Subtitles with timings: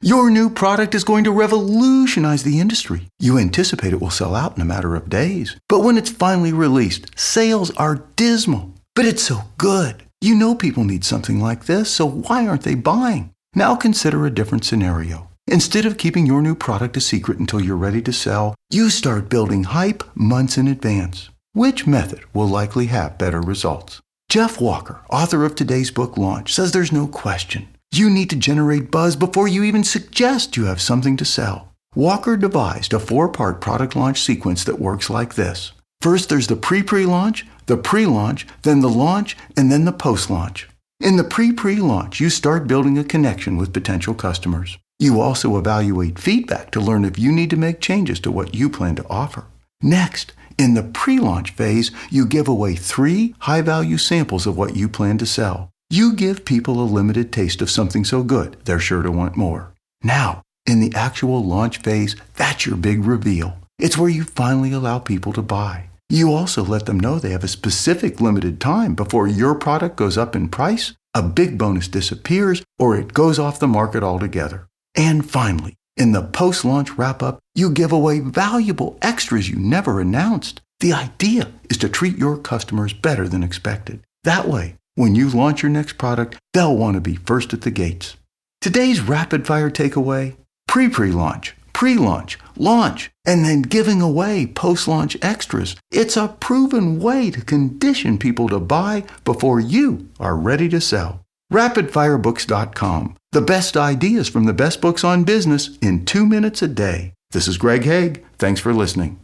[0.00, 3.08] Your new product is going to revolutionize the industry.
[3.18, 5.56] You anticipate it will sell out in a matter of days.
[5.68, 8.74] But when it's finally released, sales are dismal.
[8.94, 10.04] But it's so good.
[10.20, 13.32] You know people need something like this, so why aren't they buying?
[13.56, 15.30] Now consider a different scenario.
[15.48, 19.28] Instead of keeping your new product a secret until you're ready to sell, you start
[19.28, 21.28] building hype months in advance.
[21.54, 24.00] Which method will likely have better results?
[24.28, 27.66] Jeff Walker, author of today's book launch, says there's no question.
[27.90, 31.72] You need to generate buzz before you even suggest you have something to sell.
[31.94, 35.72] Walker devised a four part product launch sequence that works like this.
[36.00, 39.92] First, there's the pre pre launch, the pre launch, then the launch, and then the
[39.92, 40.68] post launch.
[41.00, 44.78] In the pre pre launch, you start building a connection with potential customers.
[44.98, 48.68] You also evaluate feedback to learn if you need to make changes to what you
[48.68, 49.46] plan to offer.
[49.80, 54.76] Next, in the pre launch phase, you give away three high value samples of what
[54.76, 55.70] you plan to sell.
[55.90, 59.72] You give people a limited taste of something so good, they're sure to want more.
[60.02, 63.58] Now, in the actual launch phase, that's your big reveal.
[63.78, 65.88] It's where you finally allow people to buy.
[66.10, 70.18] You also let them know they have a specific limited time before your product goes
[70.18, 74.66] up in price, a big bonus disappears, or it goes off the market altogether.
[74.94, 80.02] And finally, in the post launch wrap up, you give away valuable extras you never
[80.02, 80.60] announced.
[80.80, 84.00] The idea is to treat your customers better than expected.
[84.24, 87.70] That way, when you launch your next product, they'll want to be first at the
[87.70, 88.16] gates.
[88.60, 94.88] Today's rapid fire takeaway pre pre launch, pre launch, launch, and then giving away post
[94.88, 95.76] launch extras.
[95.92, 101.20] It's a proven way to condition people to buy before you are ready to sell.
[101.52, 103.16] RapidFireBooks.com.
[103.30, 107.12] The best ideas from the best books on business in two minutes a day.
[107.30, 108.24] This is Greg Hague.
[108.36, 109.20] Thanks for listening.